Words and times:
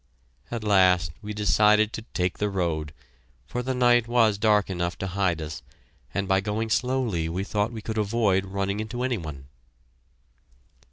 At 0.49 0.63
last 0.63 1.11
we 1.21 1.31
decided 1.31 1.93
to 1.93 2.01
take 2.01 2.39
the 2.39 2.49
road, 2.49 2.91
for 3.45 3.61
the 3.61 3.75
night 3.75 4.07
was 4.07 4.39
dark 4.39 4.67
enough 4.67 4.97
to 4.97 5.05
hide 5.05 5.39
us, 5.43 5.61
and 6.11 6.27
by 6.27 6.41
going 6.41 6.71
slowly 6.71 7.29
we 7.29 7.43
thought 7.43 7.71
we 7.71 7.83
could 7.83 7.99
avoid 7.99 8.45
running 8.47 8.79
into 8.79 9.03
any 9.03 9.19
one. 9.19 9.45